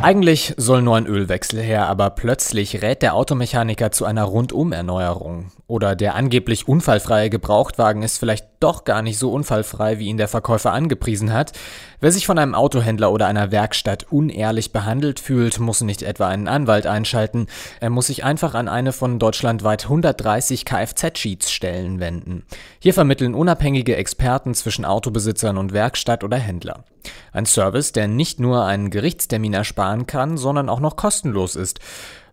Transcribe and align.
Eigentlich 0.00 0.54
soll 0.56 0.80
nur 0.82 0.96
ein 0.96 1.06
Ölwechsel 1.06 1.60
her, 1.60 1.88
aber 1.88 2.10
plötzlich 2.10 2.82
rät 2.82 3.02
der 3.02 3.14
Automechaniker 3.14 3.90
zu 3.90 4.04
einer 4.04 4.22
Rundumerneuerung. 4.22 5.50
Oder 5.66 5.96
der 5.96 6.14
angeblich 6.14 6.68
unfallfreie 6.68 7.30
Gebrauchtwagen 7.30 8.02
ist 8.04 8.18
vielleicht 8.18 8.46
doch 8.60 8.84
gar 8.84 9.02
nicht 9.02 9.18
so 9.18 9.32
unfallfrei, 9.32 9.98
wie 9.98 10.06
ihn 10.06 10.16
der 10.16 10.28
Verkäufer 10.28 10.72
angepriesen 10.72 11.32
hat. 11.32 11.52
Wer 12.00 12.12
sich 12.12 12.26
von 12.26 12.38
einem 12.38 12.54
Autohändler 12.54 13.10
oder 13.10 13.26
einer 13.26 13.50
Werkstatt 13.50 14.06
unehrlich 14.10 14.72
behandelt 14.72 15.20
fühlt, 15.20 15.58
muss 15.58 15.80
nicht 15.80 16.02
etwa 16.02 16.28
einen 16.28 16.48
Anwalt 16.48 16.86
einschalten. 16.86 17.46
Er 17.80 17.90
muss 17.90 18.06
sich 18.06 18.24
einfach 18.24 18.54
an 18.54 18.68
eine 18.68 18.92
von 18.92 19.18
deutschlandweit 19.18 19.84
130 19.84 20.64
Kfz-Schiedsstellen 20.64 22.00
wenden. 22.00 22.44
Hier 22.78 22.94
vermitteln 22.94 23.34
unabhängige 23.34 23.96
Experten 23.96 24.54
zwischen 24.54 24.84
Autobesitzern 24.84 25.58
und 25.58 25.72
Werkstatt 25.72 26.24
oder 26.24 26.36
Händler. 26.36 26.84
Ein 27.32 27.46
Service, 27.46 27.92
der 27.92 28.08
nicht 28.08 28.40
nur 28.40 28.64
einen 28.64 28.90
Gerichtstermin 28.90 29.54
ersparen 29.88 30.06
kann, 30.06 30.36
sondern 30.36 30.68
auch 30.68 30.80
noch 30.80 30.96
kostenlos 30.96 31.56
ist. 31.56 31.80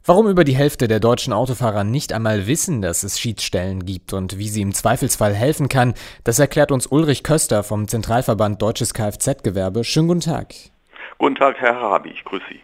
Warum 0.08 0.27
über 0.27 0.44
die 0.44 0.55
Hälfte 0.55 0.88
der 0.88 1.00
deutschen 1.00 1.34
Autofahrer 1.34 1.84
nicht 1.84 2.14
einmal 2.14 2.45
wissen, 2.45 2.81
dass 2.84 3.04
es 3.04 3.20
Schiedsstellen 3.20 3.86
gibt 3.86 4.14
und 4.14 4.38
wie 4.38 4.50
sie 4.50 4.62
im 4.62 4.73
Zweifelsfall 4.73 5.34
helfen 5.34 5.68
kann, 5.68 5.95
das 6.23 6.38
erklärt 6.38 6.72
uns 6.72 6.86
Ulrich 6.86 7.23
Köster 7.23 7.64
vom 7.64 7.88
Zentralverband 7.88 8.62
Deutsches 8.62 8.94
Kfz-Gewerbe. 8.94 9.84
Schönen 9.84 10.08
guten 10.08 10.20
Tag. 10.20 10.54
Guten 11.18 11.36
Tag, 11.36 11.55
Herr 11.58 11.76
Harabi, 11.76 12.09
ich 12.09 12.23
grüße 12.23 12.45
Sie. 12.50 12.59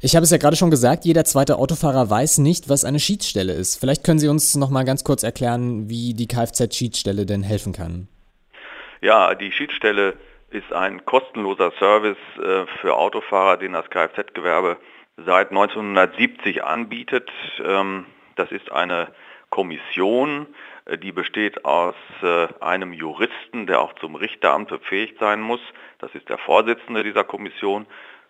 Ich 0.00 0.14
habe 0.14 0.22
es 0.22 0.30
ja 0.30 0.36
gerade 0.36 0.54
schon 0.54 0.70
gesagt, 0.70 1.04
jeder 1.04 1.24
zweite 1.24 1.56
Autofahrer 1.56 2.08
weiß 2.08 2.38
nicht, 2.38 2.68
was 2.68 2.84
eine 2.84 3.00
Schiedsstelle 3.00 3.54
ist. 3.54 3.80
Vielleicht 3.80 4.04
können 4.04 4.20
Sie 4.20 4.28
uns 4.28 4.54
noch 4.54 4.70
mal 4.70 4.84
ganz 4.84 5.02
kurz 5.02 5.24
erklären, 5.24 5.88
wie 5.88 6.14
die 6.14 6.28
Kfz-Schiedsstelle 6.28 7.26
denn 7.26 7.42
helfen 7.42 7.72
kann. 7.72 8.06
Ja, 9.00 9.34
die 9.34 9.50
Schiedsstelle 9.50 10.14
ist 10.50 10.72
ein 10.72 11.04
kostenloser 11.04 11.72
Service 11.78 12.16
äh, 12.38 12.66
für 12.80 12.96
Autofahrer, 12.96 13.56
den 13.58 13.74
das 13.74 13.88
Kfz-Gewerbe 13.90 14.78
seit 15.16 15.50
1970 15.50 16.64
anbietet. 16.64 17.30
Ähm, 17.64 18.06
das 18.36 18.50
ist 18.52 18.70
eine 18.72 19.08
Kommission, 19.50 20.46
äh, 20.86 20.96
die 20.98 21.12
besteht 21.12 21.64
aus 21.64 21.94
äh, 22.22 22.48
einem 22.60 22.92
Juristen, 22.92 23.66
der 23.66 23.80
auch 23.80 23.92
zum 23.94 24.14
Richteramt 24.14 24.68
befähigt 24.68 25.18
sein 25.18 25.40
muss. 25.40 25.60
Das 25.98 26.14
ist 26.14 26.28
der 26.28 26.38
Vorsitzende 26.38 27.02
dieser 27.02 27.24
Kommission. 27.24 27.86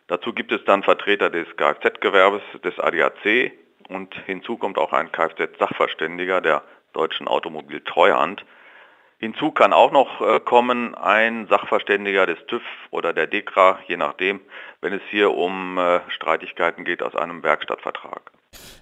Dazu 0.08 0.32
gibt 0.32 0.52
es 0.52 0.64
dann 0.64 0.82
Vertreter 0.82 1.30
des 1.30 1.46
Kfz-Gewerbes, 1.56 2.42
des 2.64 2.78
ADAC 2.78 3.52
und 3.88 4.14
hinzu 4.26 4.56
kommt 4.56 4.78
auch 4.78 4.92
ein 4.92 5.12
Kfz-Sachverständiger 5.12 6.40
der 6.40 6.62
Deutschen 6.94 7.28
Automobiltreuhand. 7.28 8.44
Hinzu 9.20 9.50
kann 9.50 9.72
auch 9.72 9.90
noch 9.90 10.20
äh, 10.20 10.38
kommen 10.38 10.94
ein 10.94 11.48
Sachverständiger 11.48 12.26
des 12.26 12.38
TÜV 12.46 12.62
oder 12.90 13.12
der 13.12 13.26
DEKRA, 13.26 13.80
je 13.88 13.96
nachdem, 13.96 14.40
wenn 14.80 14.92
es 14.92 15.02
hier 15.10 15.32
um 15.32 15.76
äh, 15.76 16.00
Streitigkeiten 16.10 16.84
geht 16.84 17.02
aus 17.02 17.16
einem 17.16 17.42
Werkstattvertrag. 17.42 18.30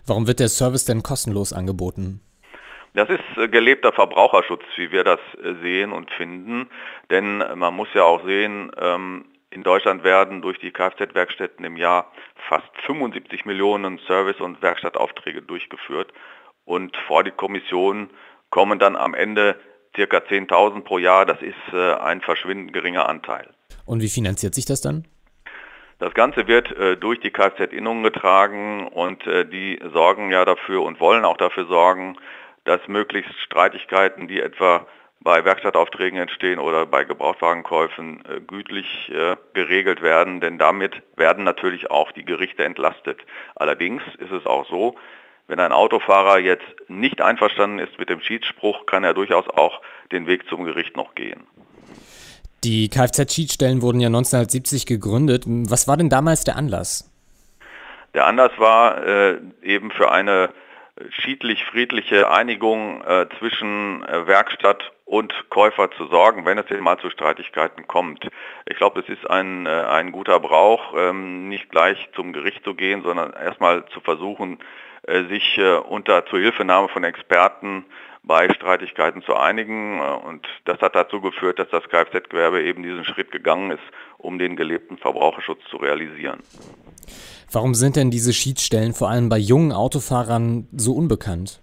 Warum 0.07 0.27
wird 0.27 0.41
der 0.41 0.49
Service 0.49 0.85
denn 0.85 1.03
kostenlos 1.03 1.55
angeboten? 1.55 2.21
Das 2.93 3.09
ist 3.09 3.39
äh, 3.39 3.49
gelebter 3.49 3.93
Verbraucherschutz, 3.93 4.63
wie 4.77 4.93
wir 4.93 5.05
das 5.05 5.21
sehen 5.63 5.93
und 5.93 6.11
finden. 6.11 6.69
Denn 7.11 7.39
man 7.55 7.75
muss 7.75 7.89
ja 7.95 8.03
auch 8.03 8.23
sehen, 8.27 8.71
ähm, 8.79 9.25
in 9.49 9.63
Deutschland 9.63 10.05
werden 10.05 10.43
durch 10.43 10.59
die 10.59 10.71
Kfz-Werkstätten 10.71 11.65
im 11.65 11.79
Jahr 11.79 12.13
fast 12.47 12.69
75 12.85 13.47
Millionen 13.47 13.99
Service- 14.07 14.41
und 14.41 14.61
Werkstattaufträge 14.61 15.41
durchgeführt. 15.41 16.13
Und 16.67 16.95
vor 17.07 17.25
die 17.25 17.31
Kommission 17.31 18.11
kommen 18.51 18.79
dann 18.79 18.97
am 18.97 19.15
Ende 19.15 19.59
circa 19.97 20.19
10.000 20.19 20.83
pro 20.83 20.99
Jahr. 20.99 21.27
Das 21.27 21.43
ist 21.43 21.55
äh, 21.73 21.95
ein 21.95 22.21
verschwindend 22.21 22.73
geringer 22.73 23.09
Anteil. 23.09 23.49
Und 23.85 24.03
wie 24.03 24.09
finanziert 24.09 24.55
sich 24.55 24.67
das 24.67 24.81
dann? 24.81 25.07
Das 25.99 26.13
Ganze 26.13 26.47
wird 26.47 26.71
äh, 26.77 26.97
durch 26.97 27.21
die 27.21 27.31
Kfz-Innungen 27.31 28.03
getragen 28.03 28.87
und 28.89 29.27
äh, 29.27 29.47
die 29.47 29.81
sorgen 29.93 30.31
ja 30.31 30.45
dafür 30.45 30.83
und 30.83 31.01
wollen 31.01 31.25
auch 31.25 31.39
dafür 31.39 31.67
sorgen, 31.67 32.19
dass 32.65 32.87
möglichst 32.87 33.35
Streitigkeiten, 33.41 34.29
die 34.29 34.41
etwa 34.41 34.87
bei 35.21 35.45
Werkstattaufträgen 35.45 36.21
entstehen 36.21 36.59
oder 36.59 36.85
bei 36.85 37.05
Gebrauchtwagenkäufen 37.05 38.23
äh, 38.27 38.41
gütlich 38.41 39.11
äh, 39.11 39.37
geregelt 39.55 40.03
werden, 40.03 40.41
denn 40.41 40.59
damit 40.59 41.03
werden 41.17 41.45
natürlich 41.45 41.91
auch 41.91 42.13
die 42.13 42.25
Gerichte 42.25 42.65
entlastet. 42.65 43.21
Allerdings 43.55 44.03
ist 44.19 44.33
es 44.33 44.45
auch 44.45 44.69
so, 44.69 44.97
wenn 45.49 45.61
ein 45.61 45.73
Autofahrer 45.73 46.39
jetzt 46.39 46.65
nicht 46.89 47.21
einverstanden 47.21 47.79
ist 47.79 47.99
mit 47.99 48.09
dem 48.09 48.21
Schiedsspruch, 48.21 48.87
kann 48.87 49.05
er 49.05 49.15
durchaus 49.15 49.49
auch 49.49 49.81
den 50.13 50.27
Weg 50.27 50.49
zum 50.49 50.65
Gericht 50.65 50.97
noch 50.97 51.15
gehen. 51.15 51.47
Die 52.65 52.89
Kfz-Schiedsstellen 52.89 53.83
wurden 53.83 54.01
ja 54.01 54.09
1970 54.09 54.87
gegründet. 54.87 55.45
Was 55.47 55.87
war 55.87 55.97
denn 55.97 56.11
damals 56.11 56.45
der 56.45 56.57
Anlass? 56.57 57.11
Der 58.15 58.27
Anlass 58.27 58.53
war 58.59 59.07
äh, 59.07 59.39
eben 59.63 59.91
für 59.91 60.11
eine 60.11 60.51
schiedlich-friedliche 61.11 62.31
Einigung 62.31 63.03
äh, 63.05 63.27
zwischen 63.39 64.03
äh, 64.05 64.27
Werkstatt 64.27 64.93
und 65.05 65.33
Käufer 65.51 65.91
zu 65.93 66.07
sorgen, 66.07 66.47
wenn 66.47 66.59
es 66.59 66.67
denn 66.67 66.81
mal 66.81 66.99
zu 66.99 67.11
Streitigkeiten 67.11 67.87
kommt. 67.87 68.27
Ich 68.65 68.77
glaube, 68.77 69.01
es 69.01 69.09
ist 69.09 69.29
ein, 69.29 69.67
äh, 69.67 69.69
ein 69.69 70.11
guter 70.11 70.41
Brauch, 70.41 70.95
ähm, 70.97 71.49
nicht 71.49 71.71
gleich 71.71 72.09
zum 72.15 72.33
Gericht 72.33 72.65
zu 72.65 72.75
gehen, 72.75 73.03
sondern 73.03 73.33
erstmal 73.35 73.85
zu 73.87 74.01
versuchen, 74.01 74.59
sich 75.29 75.59
äh, 75.59 75.77
unter 75.77 76.27
Zuhilfenahme 76.27 76.89
von 76.89 77.05
Experten 77.05 77.85
bei 78.23 78.53
Streitigkeiten 78.53 79.23
zu 79.23 79.37
einigen. 79.37 80.01
Äh, 80.01 80.27
und 80.27 80.47
das 80.65 80.81
hat 80.81 80.95
dazu 80.95 81.21
geführt, 81.21 81.59
dass 81.59 81.69
das 81.71 81.89
Kfz-Gewerbe 81.89 82.63
eben 82.63 82.83
diesen 82.83 83.05
Schritt 83.05 83.31
gegangen 83.31 83.71
ist, 83.71 83.83
um 84.19 84.39
den 84.39 84.57
gelebten 84.57 84.99
Verbraucherschutz 84.99 85.61
zu 85.71 85.77
realisieren. 85.77 86.41
Warum 87.53 87.75
sind 87.75 87.97
denn 87.97 88.11
diese 88.11 88.33
Schiedsstellen 88.33 88.93
vor 88.93 89.09
allem 89.09 89.29
bei 89.29 89.39
jungen 89.39 89.73
Autofahrern 89.73 90.69
so 90.73 90.95
unbekannt? 90.95 91.61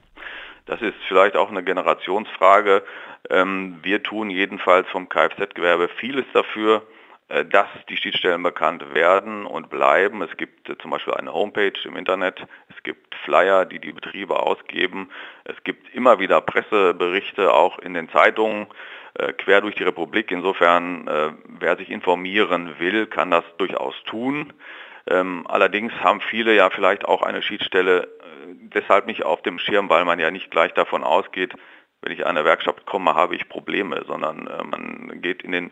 Das 0.66 0.82
ist 0.82 0.96
vielleicht 1.10 1.36
auch 1.36 1.50
eine 1.50 1.64
Generationsfrage. 1.64 2.84
Ähm, 3.30 3.80
wir 3.84 4.02
tun 4.02 4.30
jedenfalls 4.30 4.88
vom 4.90 5.10
Kfz-Gewerbe 5.10 5.90
vieles 6.00 6.26
dafür, 6.34 6.78
äh, 6.78 7.03
dass 7.30 7.68
die 7.90 7.98
Schiedsstellen 7.98 8.44
bekannt 8.44 8.94
werden 8.94 9.46
und 9.46 9.70
bleiben. 9.70 10.22
Es 10.22 10.36
gibt 10.38 10.70
äh, 10.70 10.78
zum 10.78 10.92
Beispiel 10.92 11.14
eine 11.14 11.34
Homepage 11.34 11.74
im 11.86 11.96
Internet, 11.96 12.42
es 12.70 12.84
gibt 12.84 13.16
Flyer, 13.24 13.66
die 13.66 13.80
die 13.80 13.94
Betriebe 13.94 14.40
ausgeben, 14.40 15.10
es 15.46 15.56
gibt 15.64 15.94
immer 15.94 16.20
wieder 16.20 16.42
Presseberichte, 16.42 17.54
auch 17.54 17.80
in 17.80 17.94
den 17.94 18.10
Zeitungen, 18.10 18.68
äh, 19.16 19.34
quer 19.34 19.62
durch 19.62 19.76
die 19.76 19.84
Republik. 19.84 20.32
Insofern, 20.32 21.08
wer 21.60 21.78
sich 21.78 21.90
informieren 21.90 22.80
will, 22.80 23.06
kann 23.08 23.32
das 23.32 23.44
durchaus 23.58 23.96
tun. 24.06 24.54
Ähm, 25.06 25.46
allerdings 25.48 25.94
haben 26.02 26.22
viele 26.22 26.56
ja 26.56 26.70
vielleicht 26.70 27.06
auch 27.06 27.22
eine 27.22 27.42
Schiedsstelle 27.42 28.08
deshalb 28.48 29.06
nicht 29.06 29.24
auf 29.24 29.42
dem 29.42 29.60
Schirm, 29.60 29.90
weil 29.90 30.06
man 30.06 30.20
ja 30.20 30.32
nicht 30.32 30.52
gleich 30.52 30.74
davon 30.74 31.04
ausgeht, 31.04 31.54
wenn 32.04 32.12
ich 32.12 32.26
an 32.26 32.38
eine 32.38 32.46
Werkstatt 32.46 32.86
komme, 32.86 33.16
habe 33.16 33.36
ich 33.36 33.50
Probleme, 33.50 34.04
sondern 34.08 34.50
man 34.70 35.22
geht 35.22 35.42
in 35.42 35.52
den 35.52 35.72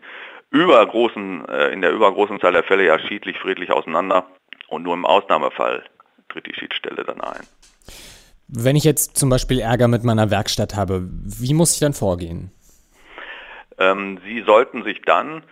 übergroßen, 0.52 1.48
äh, 1.48 1.68
in 1.68 1.80
der 1.80 1.92
übergroßen 1.92 2.40
Zahl 2.40 2.52
der 2.52 2.62
Fälle 2.62 2.84
ja 2.84 2.98
schiedlich, 2.98 3.38
friedlich 3.38 3.72
auseinander 3.72 4.26
und 4.68 4.82
nur 4.82 4.94
im 4.94 5.04
Ausnahmefall 5.04 5.82
tritt 6.28 6.46
die 6.46 6.54
Schiedsstelle 6.54 7.04
dann 7.04 7.20
ein. 7.20 7.42
Wenn 8.48 8.76
ich 8.76 8.84
jetzt 8.84 9.16
zum 9.16 9.30
Beispiel 9.30 9.60
Ärger 9.60 9.88
mit 9.88 10.04
meiner 10.04 10.30
Werkstatt 10.30 10.76
habe, 10.76 11.08
wie 11.08 11.54
muss 11.54 11.74
ich 11.74 11.80
dann 11.80 11.94
vorgehen? 11.94 12.52
Ähm, 13.78 14.20
Sie 14.24 14.42
sollten 14.42 14.84
sich 14.84 15.00
dann 15.02 15.38
äh, 15.38 15.42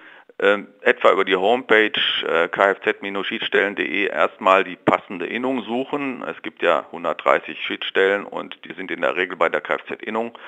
etwa 0.40 1.12
über 1.12 1.24
die 1.24 1.36
Homepage 1.36 1.92
äh, 2.26 2.48
kfz-schiedsstellen.de 2.48 4.06
erstmal 4.06 4.64
die 4.64 4.76
passende 4.76 5.26
Innung 5.26 5.62
suchen. 5.62 6.24
Es 6.26 6.40
gibt 6.42 6.62
ja 6.62 6.86
130 6.86 7.62
Schiedsstellen 7.62 8.24
und 8.24 8.56
die 8.64 8.72
sind 8.72 8.90
in 8.90 9.02
der 9.02 9.16
Regel 9.16 9.36
bei 9.36 9.48
der 9.48 9.60
Kfz-Innung 9.60 10.38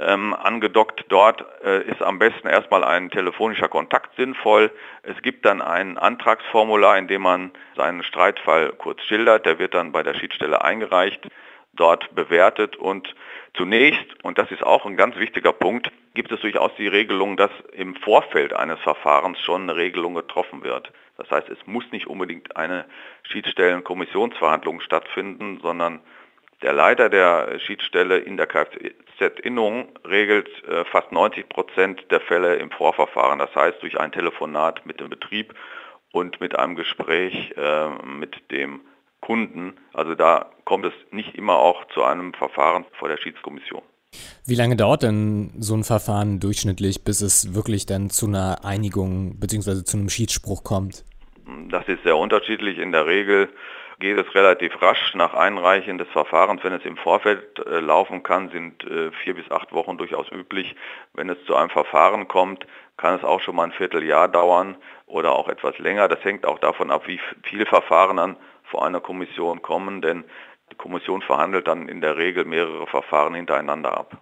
ähm, 0.00 0.34
angedockt. 0.34 1.04
Dort 1.08 1.44
äh, 1.64 1.82
ist 1.82 2.02
am 2.02 2.18
besten 2.18 2.48
erstmal 2.48 2.84
ein 2.84 3.10
telefonischer 3.10 3.68
Kontakt 3.68 4.16
sinnvoll. 4.16 4.70
Es 5.02 5.20
gibt 5.22 5.44
dann 5.44 5.62
ein 5.62 5.98
Antragsformular, 5.98 6.98
in 6.98 7.08
dem 7.08 7.22
man 7.22 7.50
seinen 7.76 8.02
Streitfall 8.02 8.72
kurz 8.78 9.02
schildert. 9.02 9.46
Der 9.46 9.58
wird 9.58 9.74
dann 9.74 9.92
bei 9.92 10.02
der 10.02 10.14
Schiedsstelle 10.14 10.62
eingereicht, 10.64 11.28
dort 11.72 12.14
bewertet 12.14 12.76
und 12.76 13.14
zunächst, 13.54 14.06
und 14.22 14.38
das 14.38 14.50
ist 14.50 14.62
auch 14.62 14.86
ein 14.86 14.96
ganz 14.96 15.16
wichtiger 15.16 15.52
Punkt, 15.52 15.90
gibt 16.14 16.32
es 16.32 16.40
durchaus 16.40 16.72
die 16.76 16.88
Regelung, 16.88 17.36
dass 17.36 17.50
im 17.72 17.94
Vorfeld 17.96 18.52
eines 18.52 18.80
Verfahrens 18.80 19.38
schon 19.40 19.62
eine 19.62 19.76
Regelung 19.76 20.14
getroffen 20.14 20.64
wird. 20.64 20.92
Das 21.16 21.30
heißt, 21.30 21.48
es 21.48 21.58
muss 21.66 21.84
nicht 21.92 22.06
unbedingt 22.06 22.56
eine 22.56 22.86
Schiedsstellen-Kommissionsverhandlung 23.24 24.80
stattfinden, 24.80 25.60
sondern 25.62 26.00
der 26.62 26.72
Leiter 26.72 27.08
der 27.08 27.58
Schiedsstelle 27.60 28.18
in 28.18 28.36
der 28.36 28.46
Kfz-Innung 28.46 29.88
regelt 30.04 30.48
äh, 30.64 30.84
fast 30.84 31.10
90 31.10 31.48
Prozent 31.48 32.10
der 32.10 32.20
Fälle 32.20 32.56
im 32.56 32.70
Vorverfahren. 32.70 33.38
Das 33.38 33.54
heißt, 33.54 33.82
durch 33.82 33.98
ein 33.98 34.12
Telefonat 34.12 34.84
mit 34.84 35.00
dem 35.00 35.08
Betrieb 35.08 35.54
und 36.12 36.40
mit 36.40 36.58
einem 36.58 36.76
Gespräch 36.76 37.54
äh, 37.56 37.88
mit 38.04 38.50
dem 38.50 38.82
Kunden. 39.20 39.74
Also 39.92 40.14
da 40.14 40.50
kommt 40.64 40.86
es 40.86 40.92
nicht 41.10 41.34
immer 41.34 41.54
auch 41.54 41.84
zu 41.94 42.02
einem 42.02 42.34
Verfahren 42.34 42.84
vor 42.98 43.08
der 43.08 43.16
Schiedskommission. 43.16 43.82
Wie 44.46 44.54
lange 44.54 44.76
dauert 44.76 45.02
denn 45.02 45.52
so 45.58 45.74
ein 45.74 45.84
Verfahren 45.84 46.40
durchschnittlich, 46.40 47.04
bis 47.04 47.20
es 47.20 47.54
wirklich 47.54 47.86
dann 47.86 48.10
zu 48.10 48.26
einer 48.26 48.64
Einigung 48.64 49.38
bzw. 49.38 49.84
zu 49.84 49.96
einem 49.96 50.08
Schiedsspruch 50.08 50.64
kommt? 50.64 51.04
Das 51.68 51.86
ist 51.86 52.02
sehr 52.02 52.16
unterschiedlich. 52.16 52.78
In 52.78 52.92
der 52.92 53.06
Regel 53.06 53.48
geht 54.00 54.18
es 54.18 54.34
relativ 54.34 54.80
rasch 54.82 55.14
nach 55.14 55.34
Einreichen 55.34 55.98
des 55.98 56.08
Verfahrens. 56.08 56.64
Wenn 56.64 56.72
es 56.72 56.84
im 56.84 56.96
Vorfeld 56.96 57.58
äh, 57.66 57.80
laufen 57.80 58.22
kann, 58.22 58.50
sind 58.50 58.82
äh, 58.84 59.12
vier 59.22 59.34
bis 59.34 59.50
acht 59.50 59.72
Wochen 59.72 59.98
durchaus 59.98 60.30
üblich. 60.32 60.74
Wenn 61.14 61.28
es 61.28 61.36
zu 61.44 61.54
einem 61.54 61.70
Verfahren 61.70 62.26
kommt, 62.26 62.66
kann 62.96 63.14
es 63.14 63.24
auch 63.24 63.40
schon 63.40 63.56
mal 63.56 63.64
ein 63.64 63.72
Vierteljahr 63.72 64.28
dauern 64.28 64.76
oder 65.06 65.32
auch 65.32 65.48
etwas 65.48 65.78
länger. 65.78 66.08
Das 66.08 66.24
hängt 66.24 66.46
auch 66.46 66.58
davon 66.58 66.90
ab, 66.90 67.06
wie 67.06 67.20
viele 67.42 67.66
Verfahren 67.66 68.16
dann 68.16 68.36
vor 68.70 68.84
einer 68.84 69.00
Kommission 69.00 69.62
kommen, 69.62 70.00
denn 70.00 70.24
die 70.70 70.76
Kommission 70.76 71.22
verhandelt 71.22 71.66
dann 71.66 71.88
in 71.88 72.00
der 72.00 72.16
Regel 72.16 72.44
mehrere 72.44 72.86
Verfahren 72.86 73.34
hintereinander 73.34 73.96
ab. 73.96 74.18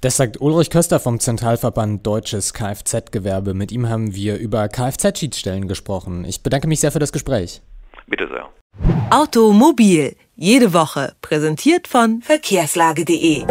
Das 0.00 0.16
sagt 0.16 0.40
Ulrich 0.40 0.70
Köster 0.70 1.00
vom 1.00 1.18
Zentralverband 1.18 2.06
Deutsches 2.06 2.52
Kfz-Gewerbe. 2.52 3.54
Mit 3.54 3.72
ihm 3.72 3.88
haben 3.88 4.14
wir 4.14 4.36
über 4.36 4.68
Kfz-Schiedsstellen 4.68 5.66
gesprochen. 5.66 6.24
Ich 6.26 6.42
bedanke 6.42 6.68
mich 6.68 6.80
sehr 6.80 6.92
für 6.92 6.98
das 6.98 7.12
Gespräch. 7.12 7.62
Bitte 8.06 8.28
sehr. 8.28 8.50
Automobil, 9.10 10.16
jede 10.36 10.74
Woche, 10.74 11.14
präsentiert 11.22 11.88
von 11.88 12.20
verkehrslage.de. 12.20 13.46